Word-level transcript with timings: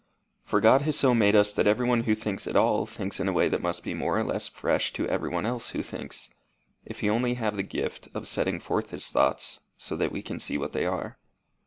For 0.43 0.59
God 0.59 0.81
has 0.81 0.97
so 0.97 1.13
made 1.13 1.35
us 1.35 1.53
that 1.53 1.67
everyone 1.67 2.05
who 2.05 2.15
thinks 2.15 2.47
at 2.47 2.55
all 2.55 2.87
thinks 2.87 3.19
in 3.19 3.27
a 3.27 3.31
way 3.31 3.47
that 3.49 3.61
must 3.61 3.83
be 3.83 3.93
more 3.93 4.17
or 4.17 4.23
less 4.23 4.47
fresh 4.47 4.91
to 4.93 5.07
everyone 5.07 5.45
else 5.45 5.69
who 5.77 5.83
thinks, 5.83 6.31
if 6.83 7.01
he 7.01 7.09
only 7.11 7.35
have 7.35 7.55
the 7.55 7.61
gift 7.61 8.07
of 8.15 8.27
setting 8.27 8.59
forth 8.59 8.89
his 8.89 9.09
thoughts 9.11 9.59
so 9.77 9.95
that 9.95 10.11
we 10.11 10.23
can 10.23 10.39
see 10.39 10.57
what 10.57 10.73
they 10.73 10.87
are. 10.87 11.19